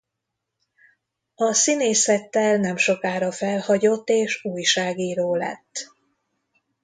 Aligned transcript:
A 1.35 1.53
színészettel 1.53 2.57
nemsokára 2.57 3.31
felhagyott 3.31 4.07
és 4.09 4.43
újságíró 4.45 5.35
lett. 5.35 5.91